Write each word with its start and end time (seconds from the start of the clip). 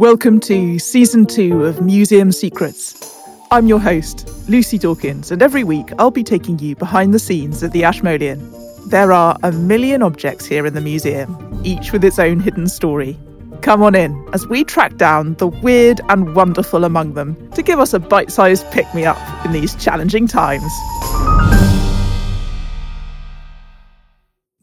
Welcome 0.00 0.40
to 0.40 0.78
season 0.78 1.26
two 1.26 1.66
of 1.66 1.82
Museum 1.82 2.32
Secrets. 2.32 3.20
I'm 3.50 3.66
your 3.66 3.78
host, 3.78 4.26
Lucy 4.48 4.78
Dawkins, 4.78 5.30
and 5.30 5.42
every 5.42 5.62
week 5.62 5.92
I'll 5.98 6.10
be 6.10 6.24
taking 6.24 6.58
you 6.58 6.74
behind 6.74 7.12
the 7.12 7.18
scenes 7.18 7.62
at 7.62 7.72
the 7.72 7.84
Ashmolean. 7.84 8.40
There 8.88 9.12
are 9.12 9.36
a 9.42 9.52
million 9.52 10.02
objects 10.02 10.46
here 10.46 10.64
in 10.64 10.72
the 10.72 10.80
museum, 10.80 11.60
each 11.64 11.92
with 11.92 12.02
its 12.02 12.18
own 12.18 12.40
hidden 12.40 12.66
story. 12.66 13.18
Come 13.60 13.82
on 13.82 13.94
in 13.94 14.26
as 14.32 14.46
we 14.46 14.64
track 14.64 14.96
down 14.96 15.34
the 15.34 15.48
weird 15.48 16.00
and 16.08 16.34
wonderful 16.34 16.86
among 16.86 17.12
them 17.12 17.50
to 17.50 17.62
give 17.62 17.78
us 17.78 17.92
a 17.92 17.98
bite 17.98 18.32
sized 18.32 18.64
pick 18.72 18.86
me 18.94 19.04
up 19.04 19.18
in 19.44 19.52
these 19.52 19.74
challenging 19.74 20.26
times. 20.26 20.72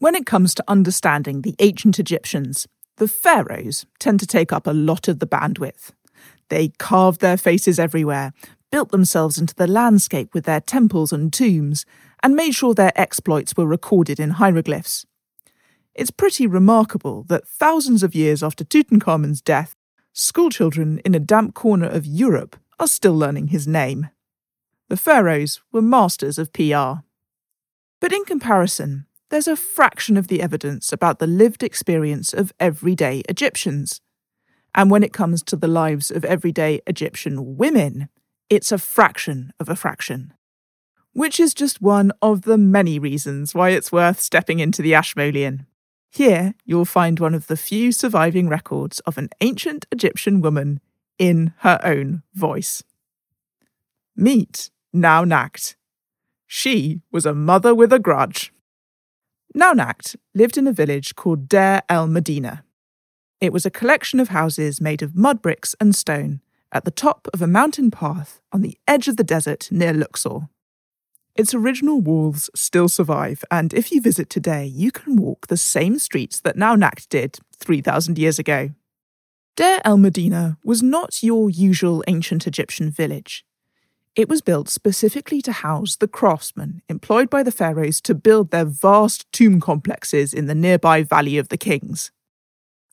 When 0.00 0.16
it 0.16 0.26
comes 0.26 0.52
to 0.54 0.64
understanding 0.66 1.42
the 1.42 1.54
ancient 1.60 2.00
Egyptians, 2.00 2.66
the 2.98 3.08
pharaohs 3.08 3.86
tend 3.98 4.20
to 4.20 4.26
take 4.26 4.52
up 4.52 4.66
a 4.66 4.72
lot 4.72 5.08
of 5.08 5.18
the 5.18 5.26
bandwidth. 5.26 5.92
They 6.48 6.68
carved 6.78 7.20
their 7.20 7.36
faces 7.36 7.78
everywhere, 7.78 8.32
built 8.70 8.90
themselves 8.90 9.38
into 9.38 9.54
the 9.54 9.66
landscape 9.66 10.34
with 10.34 10.44
their 10.44 10.60
temples 10.60 11.12
and 11.12 11.32
tombs, 11.32 11.86
and 12.22 12.34
made 12.34 12.54
sure 12.54 12.74
their 12.74 12.92
exploits 12.94 13.56
were 13.56 13.66
recorded 13.66 14.18
in 14.18 14.30
hieroglyphs. 14.30 15.06
It's 15.94 16.10
pretty 16.10 16.46
remarkable 16.46 17.24
that 17.28 17.46
thousands 17.46 18.02
of 18.02 18.14
years 18.14 18.42
after 18.42 18.64
Tutankhamun's 18.64 19.40
death, 19.40 19.74
schoolchildren 20.12 21.00
in 21.04 21.14
a 21.14 21.20
damp 21.20 21.54
corner 21.54 21.88
of 21.88 22.06
Europe 22.06 22.56
are 22.78 22.88
still 22.88 23.16
learning 23.16 23.48
his 23.48 23.66
name. 23.66 24.08
The 24.88 24.96
pharaohs 24.96 25.60
were 25.72 25.82
masters 25.82 26.38
of 26.38 26.52
PR. 26.52 27.02
But 28.00 28.12
in 28.12 28.24
comparison, 28.24 29.06
there's 29.30 29.48
a 29.48 29.56
fraction 29.56 30.16
of 30.16 30.28
the 30.28 30.40
evidence 30.40 30.92
about 30.92 31.18
the 31.18 31.26
lived 31.26 31.62
experience 31.62 32.32
of 32.32 32.52
everyday 32.58 33.22
Egyptians. 33.28 34.00
And 34.74 34.90
when 34.90 35.02
it 35.02 35.12
comes 35.12 35.42
to 35.44 35.56
the 35.56 35.68
lives 35.68 36.10
of 36.10 36.24
everyday 36.24 36.80
Egyptian 36.86 37.56
women, 37.56 38.08
it's 38.48 38.72
a 38.72 38.78
fraction 38.78 39.52
of 39.60 39.68
a 39.68 39.76
fraction. 39.76 40.32
Which 41.12 41.40
is 41.40 41.52
just 41.52 41.82
one 41.82 42.12
of 42.22 42.42
the 42.42 42.58
many 42.58 42.98
reasons 42.98 43.54
why 43.54 43.70
it's 43.70 43.92
worth 43.92 44.20
stepping 44.20 44.60
into 44.60 44.82
the 44.82 44.94
Ashmolean. 44.94 45.66
Here, 46.10 46.54
you'll 46.64 46.84
find 46.84 47.20
one 47.20 47.34
of 47.34 47.48
the 47.48 47.56
few 47.56 47.92
surviving 47.92 48.48
records 48.48 49.00
of 49.00 49.18
an 49.18 49.28
ancient 49.40 49.86
Egyptian 49.92 50.40
woman 50.40 50.80
in 51.18 51.52
her 51.58 51.80
own 51.82 52.22
voice. 52.34 52.82
Meet 54.16 54.70
Naunacht. 54.94 55.74
She 56.46 57.02
was 57.10 57.26
a 57.26 57.34
mother 57.34 57.74
with 57.74 57.92
a 57.92 57.98
grudge. 57.98 58.52
Naunacht 59.56 60.16
lived 60.34 60.58
in 60.58 60.66
a 60.66 60.72
village 60.72 61.16
called 61.16 61.48
Deir 61.48 61.82
el 61.88 62.06
Medina. 62.06 62.64
It 63.40 63.52
was 63.52 63.64
a 63.64 63.70
collection 63.70 64.20
of 64.20 64.28
houses 64.28 64.80
made 64.80 65.02
of 65.02 65.16
mud 65.16 65.40
bricks 65.40 65.74
and 65.80 65.94
stone 65.94 66.40
at 66.70 66.84
the 66.84 66.90
top 66.90 67.28
of 67.32 67.40
a 67.40 67.46
mountain 67.46 67.90
path 67.90 68.40
on 68.52 68.60
the 68.62 68.76
edge 68.86 69.08
of 69.08 69.16
the 69.16 69.24
desert 69.24 69.68
near 69.70 69.94
Luxor. 69.94 70.48
Its 71.34 71.54
original 71.54 72.00
walls 72.00 72.50
still 72.54 72.88
survive, 72.88 73.44
and 73.50 73.72
if 73.72 73.92
you 73.92 74.00
visit 74.00 74.28
today, 74.28 74.66
you 74.66 74.90
can 74.90 75.16
walk 75.16 75.46
the 75.46 75.56
same 75.56 75.98
streets 75.98 76.40
that 76.40 76.56
Naunacht 76.56 77.08
did 77.08 77.38
3,000 77.56 78.18
years 78.18 78.38
ago. 78.38 78.70
Deir 79.56 79.80
el 79.84 79.98
Medina 79.98 80.58
was 80.64 80.82
not 80.82 81.22
your 81.22 81.48
usual 81.48 82.04
ancient 82.06 82.46
Egyptian 82.46 82.90
village. 82.90 83.46
It 84.18 84.28
was 84.28 84.40
built 84.40 84.68
specifically 84.68 85.40
to 85.42 85.52
house 85.52 85.94
the 85.94 86.08
craftsmen 86.08 86.82
employed 86.88 87.30
by 87.30 87.44
the 87.44 87.52
pharaohs 87.52 88.00
to 88.00 88.16
build 88.16 88.50
their 88.50 88.64
vast 88.64 89.30
tomb 89.30 89.60
complexes 89.60 90.34
in 90.34 90.46
the 90.46 90.56
nearby 90.56 91.04
Valley 91.04 91.38
of 91.38 91.50
the 91.50 91.56
Kings. 91.56 92.10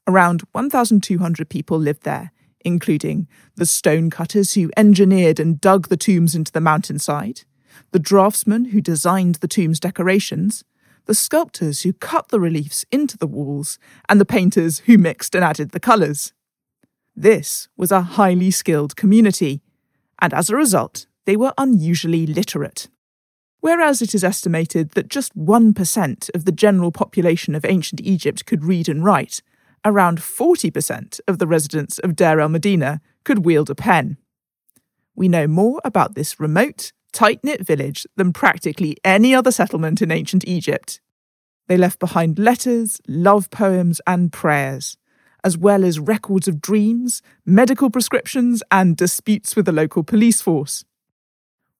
Around 0.05 0.43
1,200 0.51 1.49
people 1.49 1.79
lived 1.79 2.03
there, 2.03 2.31
including 2.63 3.27
the 3.55 3.65
stonecutters 3.65 4.53
who 4.53 4.69
engineered 4.77 5.39
and 5.39 5.59
dug 5.59 5.87
the 5.87 5.97
tombs 5.97 6.35
into 6.35 6.51
the 6.51 6.61
mountainside, 6.61 7.41
the 7.89 7.97
draftsmen 7.97 8.65
who 8.65 8.79
designed 8.79 9.35
the 9.35 9.47
tomb's 9.47 9.79
decorations, 9.79 10.63
the 11.05 11.15
sculptors 11.15 11.81
who 11.81 11.91
cut 11.91 12.27
the 12.27 12.39
reliefs 12.39 12.85
into 12.91 13.17
the 13.17 13.25
walls, 13.25 13.79
and 14.07 14.21
the 14.21 14.25
painters 14.25 14.83
who 14.85 14.99
mixed 14.99 15.33
and 15.33 15.43
added 15.43 15.71
the 15.71 15.79
colours. 15.79 16.33
This 17.15 17.67
was 17.75 17.91
a 17.91 18.01
highly 18.01 18.51
skilled 18.51 18.95
community, 18.95 19.63
and 20.19 20.31
as 20.31 20.51
a 20.51 20.55
result, 20.55 21.07
they 21.25 21.35
were 21.35 21.53
unusually 21.57 22.25
literate. 22.25 22.87
Whereas 23.59 24.01
it 24.01 24.13
is 24.13 24.23
estimated 24.23 24.91
that 24.91 25.09
just 25.09 25.35
1% 25.35 26.29
of 26.35 26.45
the 26.45 26.51
general 26.51 26.91
population 26.91 27.55
of 27.55 27.65
ancient 27.65 27.99
Egypt 28.01 28.45
could 28.45 28.63
read 28.63 28.87
and 28.87 29.03
write, 29.03 29.41
around 29.83 30.19
40% 30.19 31.19
of 31.27 31.39
the 31.39 31.47
residents 31.47 31.99
of 31.99 32.15
Deir 32.15 32.39
el 32.39 32.49
Medina 32.49 33.01
could 33.23 33.45
wield 33.45 33.69
a 33.69 33.75
pen. 33.75 34.17
We 35.15 35.27
know 35.27 35.47
more 35.47 35.81
about 35.83 36.15
this 36.15 36.39
remote, 36.39 36.91
tight 37.11 37.43
knit 37.43 37.65
village 37.65 38.05
than 38.17 38.33
practically 38.33 38.97
any 39.03 39.33
other 39.33 39.51
settlement 39.51 40.01
in 40.01 40.11
ancient 40.11 40.47
Egypt. 40.47 40.99
They 41.67 41.77
left 41.77 41.99
behind 41.99 42.37
letters, 42.37 42.99
love 43.07 43.49
poems, 43.49 44.01
and 44.05 44.31
prayers, 44.31 44.97
as 45.43 45.57
well 45.57 45.83
as 45.83 45.99
records 45.99 46.47
of 46.47 46.61
dreams, 46.61 47.21
medical 47.45 47.89
prescriptions, 47.89 48.61
and 48.69 48.97
disputes 48.97 49.55
with 49.55 49.65
the 49.65 49.71
local 49.71 50.03
police 50.03 50.41
force. 50.41 50.83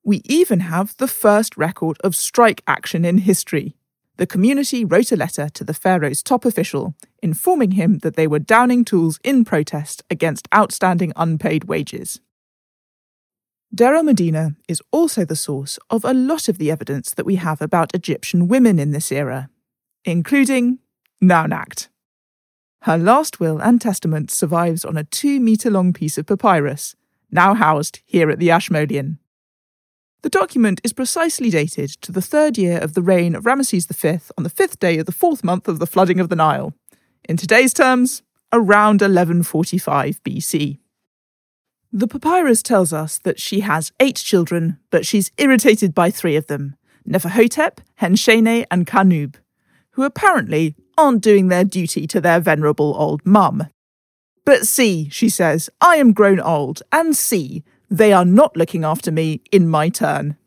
We 0.08 0.22
even 0.26 0.60
have 0.60 0.96
the 0.98 1.08
first 1.08 1.58
record 1.58 1.98
of 2.04 2.16
strike 2.16 2.62
action 2.68 3.04
in 3.04 3.18
history. 3.18 3.76
The 4.18 4.28
community 4.28 4.86
wrote 4.86 5.12
a 5.12 5.16
letter 5.16 5.50
to 5.50 5.64
the 5.64 5.74
Pharaoh's 5.74 6.22
top 6.22 6.46
official, 6.46 6.94
informing 7.24 7.72
him 7.72 7.98
that 8.00 8.16
they 8.16 8.28
were 8.28 8.38
downing 8.38 8.86
tools 8.86 9.20
in 9.24 9.44
protest 9.44 10.04
against 10.12 10.48
outstanding 10.54 11.12
unpaid 11.16 11.64
wages. 11.64 12.22
Deir 13.74 13.96
el 13.96 14.04
Medina 14.04 14.56
is 14.68 14.80
also 14.92 15.26
the 15.26 15.36
source 15.36 15.80
of 15.90 16.06
a 16.06 16.14
lot 16.14 16.48
of 16.48 16.60
the 16.60 16.70
evidence 16.70 17.12
that 17.16 17.26
we 17.26 17.38
have 17.38 17.60
about 17.60 17.96
Egyptian 17.96 18.48
women 18.48 18.78
in 18.78 18.92
this 18.92 19.12
era, 19.12 19.50
including 20.06 20.78
Naunacht. 21.20 21.88
Her 22.84 23.00
last 23.00 23.40
will 23.40 23.60
and 23.60 23.82
testament 23.82 24.30
survives 24.30 24.86
on 24.86 24.98
a 24.98 25.04
two 25.04 25.40
metre 25.40 25.72
long 25.72 25.94
piece 25.94 26.20
of 26.20 26.28
papyrus, 26.28 26.96
now 27.32 27.56
housed 27.56 28.02
here 28.06 28.30
at 28.30 28.38
the 28.38 28.52
Ashmolean. 28.52 29.18
The 30.25 30.30
document 30.31 30.81
is 30.84 30.91
precisely 30.91 31.52
dated 31.52 31.91
to 32.02 32.12
the 32.12 32.19
third 32.19 32.58
year 32.58 32.80
of 32.80 32.96
the 32.96 33.03
reign 33.03 33.36
of 33.36 33.44
Ramesses 33.44 33.86
V 33.86 34.28
on 34.36 34.44
the 34.44 34.50
fifth 34.50 34.80
day 34.80 34.97
of 34.97 35.06
the 35.06 35.12
fourth 35.12 35.44
month 35.44 35.68
of 35.68 35.78
the 35.78 35.86
flooding 35.86 36.19
of 36.19 36.30
the 36.30 36.36
Nile. 36.36 36.74
In 37.30 37.38
today's 37.38 37.75
terms, 37.75 38.24
around 38.52 39.02
1145 39.02 40.24
BC. 40.24 40.80
The 41.94 42.08
papyrus 42.08 42.64
tells 42.64 42.91
us 42.91 43.19
that 43.19 43.40
she 43.40 43.59
has 43.59 43.91
eight 44.00 44.16
children, 44.16 44.80
but 44.90 45.06
she's 45.06 45.31
irritated 45.38 45.94
by 45.94 46.09
three 46.09 46.35
of 46.35 46.47
them 46.47 46.75
Neferhotep, 47.08 47.78
Henshene, 48.02 48.66
and 48.72 48.88
Kanub, 48.88 49.35
who 49.91 50.02
apparently 50.02 50.74
aren't 50.97 51.22
doing 51.22 51.50
their 51.50 51.64
duty 51.64 52.08
to 52.08 52.19
their 52.19 52.40
venerable 52.40 52.96
old 52.97 53.24
mum. 53.28 53.68
But 54.44 54.66
see, 54.66 55.08
she 55.09 55.30
says, 55.30 55.69
I 55.81 55.97
am 55.97 56.14
grown 56.14 56.40
old, 56.40 56.81
and 56.91 57.16
see, 57.16 57.64
they 57.90 58.13
are 58.13 58.25
not 58.25 58.56
looking 58.56 58.84
after 58.84 59.12
me 59.12 59.41
in 59.51 59.68
my 59.68 59.90
turn. 59.90 60.38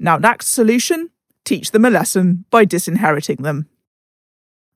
Naunacht's 0.00 0.48
solution 0.48 1.10
teach 1.44 1.70
them 1.70 1.84
a 1.84 1.90
lesson 1.90 2.44
by 2.50 2.64
disinheriting 2.64 3.42
them. 3.42 3.68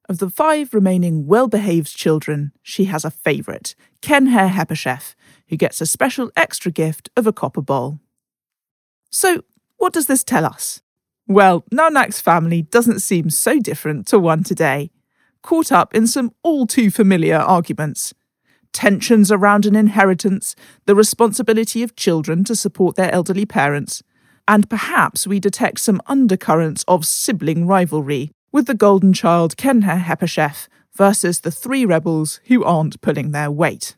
Of 0.09 0.19
the 0.19 0.31
five 0.31 0.73
remaining 0.73 1.27
well 1.27 1.49
behaved 1.49 1.95
children, 1.95 2.53
she 2.63 2.87
has 2.87 3.05
a 3.05 3.11
favourite, 3.11 3.75
Kenher 4.01 4.49
Hepeshef, 4.49 5.15
who 5.49 5.57
gets 5.57 5.81
a 5.81 5.87
special 5.87 6.31
extra 6.37 6.71
gift 6.71 7.11
of 7.17 7.27
a 7.27 7.33
copper 7.33 7.61
bowl. 7.61 8.01
So, 9.11 9.45
what 9.77 9.93
does 9.93 10.07
this 10.07 10.25
tell 10.25 10.45
us? 10.45 10.83
Well, 11.27 11.65
Naunacht's 11.71 12.21
family 12.21 12.63
doesn't 12.63 13.01
seem 13.01 13.29
so 13.29 13.61
different 13.61 14.07
to 14.09 14.19
one 14.19 14.43
today, 14.43 14.91
caught 15.43 15.71
up 15.71 15.95
in 15.95 16.07
some 16.07 16.33
all 16.43 16.67
too 16.67 16.91
familiar 16.91 17.37
arguments 17.37 18.15
tensions 18.73 19.33
around 19.33 19.67
an 19.67 19.77
inheritance, 19.77 20.55
the 20.87 20.95
responsibility 20.95 21.83
of 21.83 21.97
children 21.97 22.45
to 22.45 22.55
support 22.55 22.97
their 22.97 23.13
elderly 23.13 23.47
parents, 23.47 24.03
and 24.47 24.71
perhaps 24.71 25.27
we 25.27 25.41
detect 25.41 25.81
some 25.81 26.01
undercurrents 26.07 26.85
of 26.89 27.05
sibling 27.05 27.67
rivalry 27.67 28.31
with 28.53 28.67
the 28.67 28.75
golden 28.75 29.13
child 29.13 29.57
Kenher 29.57 30.01
Hepeshef 30.01 30.69
versus 30.95 31.41
the 31.41 31.51
three 31.51 31.85
rebels 31.85 32.41
who 32.47 32.65
aren't 32.65 33.01
pulling 33.01 33.31
their 33.31 33.51
weight. 33.51 33.97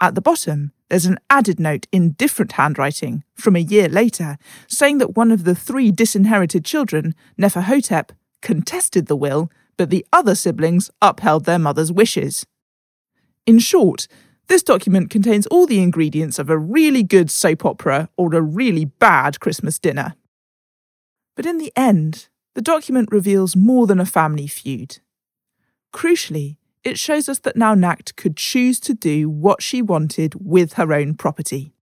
At 0.00 0.14
the 0.14 0.20
bottom, 0.20 0.72
there's 0.88 1.06
an 1.06 1.18
added 1.30 1.58
note 1.58 1.86
in 1.92 2.12
different 2.12 2.52
handwriting 2.52 3.24
from 3.34 3.56
a 3.56 3.60
year 3.60 3.88
later 3.88 4.36
saying 4.68 4.98
that 4.98 5.16
one 5.16 5.30
of 5.30 5.44
the 5.44 5.54
three 5.54 5.90
disinherited 5.90 6.64
children, 6.64 7.14
Neferhotep, 7.38 8.10
contested 8.42 9.06
the 9.06 9.16
will, 9.16 9.50
but 9.76 9.90
the 9.90 10.06
other 10.12 10.34
siblings 10.34 10.90
upheld 11.00 11.44
their 11.44 11.58
mother's 11.58 11.90
wishes. 11.90 12.46
In 13.46 13.58
short, 13.58 14.08
this 14.48 14.62
document 14.62 15.10
contains 15.10 15.46
all 15.46 15.66
the 15.66 15.82
ingredients 15.82 16.38
of 16.38 16.50
a 16.50 16.58
really 16.58 17.02
good 17.02 17.30
soap 17.30 17.64
opera 17.64 18.08
or 18.16 18.34
a 18.34 18.42
really 18.42 18.84
bad 18.84 19.40
Christmas 19.40 19.78
dinner. 19.78 20.14
But 21.36 21.46
in 21.46 21.58
the 21.58 21.72
end, 21.76 22.28
the 22.54 22.62
document 22.62 23.08
reveals 23.10 23.56
more 23.56 23.86
than 23.86 24.00
a 24.00 24.06
family 24.06 24.46
feud. 24.46 24.98
Crucially, 25.92 26.56
it 26.84 26.98
shows 26.98 27.28
us 27.28 27.38
that 27.40 27.56
Naunacht 27.56 28.16
could 28.16 28.36
choose 28.36 28.78
to 28.80 28.94
do 28.94 29.28
what 29.28 29.62
she 29.62 29.80
wanted 29.80 30.34
with 30.36 30.74
her 30.74 30.92
own 30.92 31.14
property. 31.14 31.72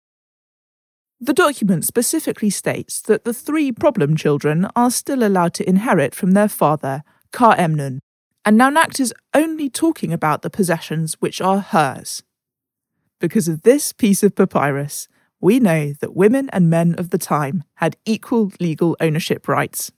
The 1.20 1.32
document 1.32 1.84
specifically 1.84 2.50
states 2.50 3.00
that 3.02 3.24
the 3.24 3.34
three 3.34 3.70
problem 3.70 4.16
children 4.16 4.68
are 4.74 4.90
still 4.90 5.22
allowed 5.24 5.54
to 5.54 5.68
inherit 5.68 6.14
from 6.14 6.32
their 6.32 6.48
father, 6.48 7.02
Khaemnun, 7.32 7.98
and 8.44 8.58
Naunacht 8.58 8.98
is 8.98 9.14
only 9.34 9.70
talking 9.70 10.12
about 10.12 10.42
the 10.42 10.50
possessions 10.50 11.14
which 11.20 11.40
are 11.40 11.60
hers. 11.60 12.22
Because 13.20 13.46
of 13.46 13.62
this 13.62 13.92
piece 13.92 14.22
of 14.22 14.34
papyrus, 14.34 15.08
we 15.40 15.60
know 15.60 15.92
that 16.00 16.16
women 16.16 16.50
and 16.50 16.70
men 16.70 16.94
of 16.98 17.10
the 17.10 17.18
time 17.18 17.64
had 17.74 17.96
equal 18.04 18.52
legal 18.60 18.96
ownership 19.00 19.46
rights. 19.46 19.92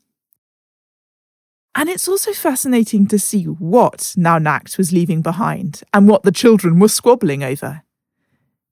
And 1.74 1.88
it's 1.88 2.06
also 2.06 2.32
fascinating 2.32 3.06
to 3.08 3.18
see 3.18 3.44
what 3.44 4.14
Naunacht 4.16 4.78
was 4.78 4.92
leaving 4.92 5.22
behind 5.22 5.82
and 5.92 6.08
what 6.08 6.22
the 6.22 6.30
children 6.30 6.78
were 6.78 6.88
squabbling 6.88 7.42
over. 7.42 7.82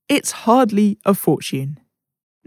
It's 0.07 0.31
hardly 0.31 0.99
a 1.05 1.13
fortune. 1.13 1.79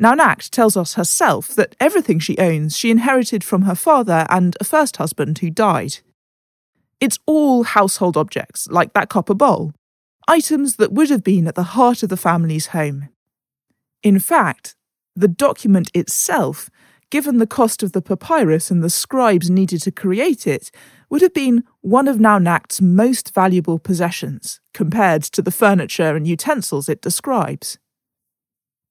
Naunacht 0.00 0.50
tells 0.50 0.76
us 0.76 0.94
herself 0.94 1.48
that 1.48 1.74
everything 1.80 2.18
she 2.18 2.38
owns 2.38 2.76
she 2.76 2.90
inherited 2.90 3.42
from 3.42 3.62
her 3.62 3.74
father 3.74 4.26
and 4.28 4.56
a 4.60 4.64
first 4.64 4.98
husband 4.98 5.38
who 5.38 5.50
died. 5.50 5.98
It's 7.00 7.18
all 7.26 7.64
household 7.64 8.16
objects, 8.16 8.68
like 8.68 8.92
that 8.94 9.08
copper 9.08 9.34
bowl, 9.34 9.72
items 10.28 10.76
that 10.76 10.92
would 10.92 11.10
have 11.10 11.22
been 11.22 11.46
at 11.46 11.54
the 11.54 11.74
heart 11.74 12.02
of 12.02 12.08
the 12.08 12.16
family's 12.16 12.68
home. 12.68 13.08
In 14.02 14.18
fact, 14.18 14.74
the 15.14 15.28
document 15.28 15.90
itself, 15.94 16.70
given 17.10 17.38
the 17.38 17.46
cost 17.46 17.82
of 17.82 17.92
the 17.92 18.02
papyrus 18.02 18.70
and 18.70 18.82
the 18.82 18.90
scribes 18.90 19.50
needed 19.50 19.82
to 19.82 19.90
create 19.92 20.46
it, 20.46 20.70
would 21.08 21.22
have 21.22 21.34
been 21.34 21.64
one 21.80 22.08
of 22.08 22.18
Naunacht's 22.18 22.80
most 22.80 23.32
valuable 23.34 23.78
possessions 23.78 24.60
compared 24.74 25.22
to 25.22 25.42
the 25.42 25.50
furniture 25.50 26.16
and 26.16 26.26
utensils 26.26 26.88
it 26.88 27.00
describes. 27.00 27.78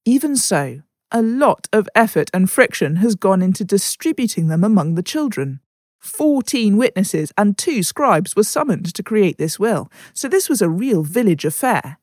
Even 0.05 0.35
so, 0.35 0.81
a 1.11 1.21
lot 1.21 1.67
of 1.73 1.89
effort 1.95 2.29
and 2.33 2.49
friction 2.49 2.97
has 2.97 3.15
gone 3.15 3.41
into 3.41 3.65
distributing 3.65 4.47
them 4.47 4.63
among 4.63 4.95
the 4.95 5.03
children. 5.03 5.59
Fourteen 6.05 6.77
witnesses 6.77 7.33
and 7.35 7.57
two 7.57 7.81
scribes 7.81 8.35
were 8.35 8.43
summoned 8.43 8.93
to 8.93 9.01
create 9.01 9.39
this 9.39 9.59
will, 9.59 9.91
so 10.13 10.27
this 10.27 10.47
was 10.47 10.61
a 10.61 10.69
real 10.69 11.01
village 11.01 11.43
affair. 11.43 11.97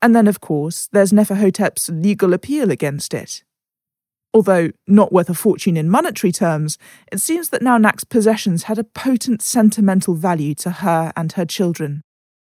And 0.00 0.16
then, 0.16 0.26
of 0.26 0.40
course, 0.40 0.88
there's 0.90 1.12
Neferhotep's 1.12 1.90
legal 1.90 2.32
appeal 2.32 2.70
against 2.70 3.12
it. 3.12 3.44
Although 4.32 4.70
not 4.86 5.12
worth 5.12 5.28
a 5.28 5.34
fortune 5.34 5.76
in 5.76 5.90
monetary 5.90 6.32
terms, 6.32 6.78
it 7.12 7.20
seems 7.20 7.50
that 7.50 7.60
Naunacht's 7.60 8.04
possessions 8.04 8.64
had 8.64 8.78
a 8.78 8.84
potent 8.84 9.42
sentimental 9.42 10.14
value 10.14 10.54
to 10.54 10.70
her 10.70 11.12
and 11.14 11.30
her 11.32 11.44
children. 11.44 12.00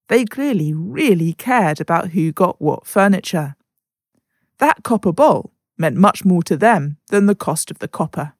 They 0.08 0.24
clearly 0.24 0.72
really 0.72 1.32
cared 1.32 1.80
about 1.80 2.10
who 2.10 2.30
got 2.30 2.62
what 2.62 2.86
furniture. 2.86 3.56
That 4.58 4.84
copper 4.84 5.12
bowl 5.12 5.52
meant 5.76 5.96
much 5.96 6.24
more 6.24 6.44
to 6.44 6.56
them 6.56 6.98
than 7.08 7.26
the 7.26 7.34
cost 7.34 7.72
of 7.72 7.80
the 7.80 7.88
copper. 7.88 8.34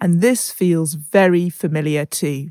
And 0.00 0.20
this 0.20 0.50
feels 0.50 0.94
very 0.94 1.50
familiar 1.50 2.06
too. 2.06 2.50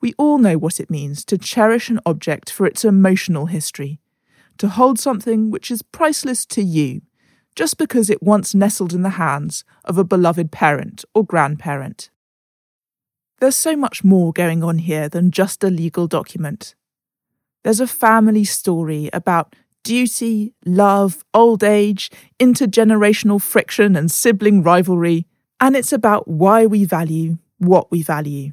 We 0.00 0.14
all 0.18 0.38
know 0.38 0.58
what 0.58 0.80
it 0.80 0.90
means 0.90 1.24
to 1.26 1.38
cherish 1.38 1.88
an 1.88 2.00
object 2.04 2.50
for 2.50 2.66
its 2.66 2.84
emotional 2.84 3.46
history, 3.46 4.00
to 4.58 4.68
hold 4.68 4.98
something 4.98 5.50
which 5.50 5.70
is 5.70 5.82
priceless 5.82 6.44
to 6.46 6.62
you 6.62 7.02
just 7.54 7.78
because 7.78 8.08
it 8.08 8.22
once 8.22 8.54
nestled 8.54 8.92
in 8.92 9.02
the 9.02 9.10
hands 9.10 9.64
of 9.84 9.98
a 9.98 10.04
beloved 10.04 10.52
parent 10.52 11.04
or 11.14 11.24
grandparent. 11.24 12.10
There's 13.40 13.56
so 13.56 13.76
much 13.76 14.04
more 14.04 14.32
going 14.32 14.62
on 14.62 14.78
here 14.78 15.08
than 15.08 15.30
just 15.30 15.62
a 15.64 15.70
legal 15.70 16.06
document. 16.06 16.74
There's 17.64 17.80
a 17.80 17.86
family 17.86 18.44
story 18.44 19.10
about 19.12 19.54
duty, 19.84 20.54
love, 20.64 21.24
old 21.34 21.64
age, 21.64 22.10
intergenerational 22.40 23.40
friction, 23.40 23.96
and 23.96 24.10
sibling 24.10 24.62
rivalry, 24.62 25.26
and 25.60 25.76
it's 25.76 25.92
about 25.92 26.28
why 26.28 26.66
we 26.66 26.84
value 26.84 27.38
what 27.58 27.90
we 27.90 28.02
value. 28.02 28.52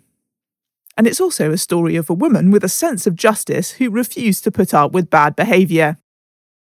And 0.97 1.07
it's 1.07 1.21
also 1.21 1.51
a 1.51 1.57
story 1.57 1.95
of 1.95 2.09
a 2.09 2.13
woman 2.13 2.51
with 2.51 2.63
a 2.63 2.69
sense 2.69 3.05
of 3.05 3.15
justice 3.15 3.71
who 3.71 3.89
refused 3.89 4.43
to 4.45 4.51
put 4.51 4.73
up 4.73 4.93
with 4.93 5.09
bad 5.09 5.35
behaviour. 5.35 5.97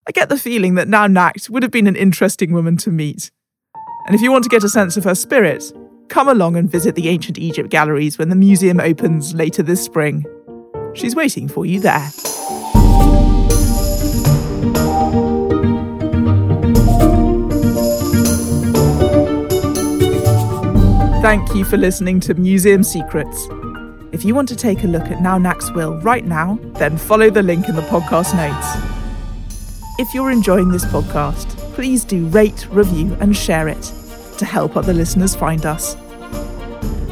I 0.07 0.13
get 0.13 0.29
the 0.29 0.39
feeling 0.39 0.75
that 0.77 0.89
Naunacht 0.89 1.51
would 1.51 1.63
have 1.63 1.73
been 1.73 1.87
an 1.87 1.97
interesting 1.97 2.53
woman 2.53 2.77
to 2.79 2.91
meet. 2.91 3.31
And 4.07 4.15
if 4.15 4.23
you 4.23 4.33
want 4.33 4.45
to 4.45 4.51
get 4.51 4.65
a 4.65 4.69
sense 4.69 4.97
of 4.97 5.05
her 5.05 5.15
spirit, 5.15 5.73
come 6.09 6.29
along 6.29 6.57
and 6.57 6.71
visit 6.71 6.95
the 6.95 7.09
Ancient 7.09 7.39
Egypt 7.39 7.71
galleries 7.71 8.19
when 8.19 8.29
the 8.29 8.37
museum 8.37 8.81
opens 8.81 9.35
later 9.35 9.63
this 9.63 9.83
spring. 9.83 10.25
She's 10.95 11.17
waiting 11.17 11.49
for 11.49 11.67
you 11.67 11.81
there. 11.81 12.09
Thank 21.23 21.55
you 21.55 21.65
for 21.65 21.77
listening 21.77 22.19
to 22.23 22.35
Museum 22.35 22.83
Secrets. 22.83 23.47
If 24.11 24.25
you 24.25 24.35
want 24.35 24.49
to 24.49 24.57
take 24.57 24.83
a 24.83 24.89
look 24.89 25.05
at 25.05 25.23
Naunacht's 25.23 25.71
will 25.71 25.97
right 26.01 26.25
now, 26.25 26.59
then 26.75 26.99
follow 26.99 27.31
the 27.31 27.45
link 27.45 27.69
in 27.69 27.77
the 27.77 27.83
podcast 27.83 28.35
notes. 28.35 28.67
If 30.01 30.13
you're 30.13 30.33
enjoying 30.33 30.71
this 30.71 30.85
podcast, 30.87 31.57
please 31.75 32.05
do 32.05 32.27
rate, 32.27 32.67
review, 32.73 33.17
and 33.21 33.37
share 33.37 33.69
it 33.69 33.93
to 34.39 34.45
help 34.45 34.77
other 34.77 34.93
listeners 34.93 35.37
find 35.37 35.65
us. 35.65 35.95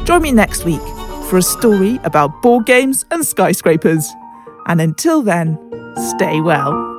Join 0.03 0.23
me 0.23 0.33
next 0.33 0.65
week 0.65 0.81
for 1.29 1.37
a 1.37 1.41
story 1.41 1.97
about 2.03 2.41
board 2.41 2.65
games 2.65 3.05
and 3.11 3.25
skyscrapers. 3.25 4.11
And 4.67 4.81
until 4.81 5.21
then, 5.21 5.57
stay 6.17 6.41
well. 6.41 6.90